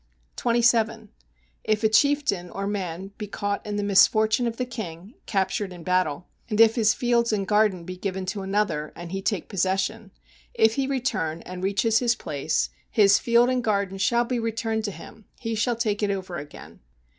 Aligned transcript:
27. 0.35 1.09
If 1.63 1.83
a 1.83 1.87
chieftain 1.87 2.49
or 2.49 2.65
man 2.65 3.11
be 3.19 3.27
caught 3.27 3.63
in 3.67 3.75
the 3.75 3.83
misfortune 3.83 4.47
of 4.47 4.57
the 4.57 4.65
king 4.65 5.13
[captured 5.27 5.71
in 5.71 5.83
battle], 5.83 6.27
and 6.49 6.59
if 6.59 6.73
his 6.73 6.95
fields 6.95 7.31
and 7.31 7.47
garden 7.47 7.83
be 7.83 7.95
given 7.95 8.25
to 8.25 8.41
another 8.41 8.91
and 8.95 9.11
he 9.11 9.21
take 9.21 9.47
possession, 9.47 10.09
if 10.55 10.73
he 10.73 10.87
return 10.87 11.43
and 11.43 11.61
reaches 11.63 11.99
his 11.99 12.15
place, 12.15 12.71
his 12.89 13.19
field 13.19 13.47
and 13.51 13.63
garden 13.63 13.99
shall 13.99 14.25
be 14.25 14.39
returned 14.39 14.83
to 14.85 14.89
him, 14.91 15.25
he 15.37 15.53
shall 15.53 15.75
take 15.75 16.01
it 16.01 16.09
over 16.09 16.37
again. 16.37 16.79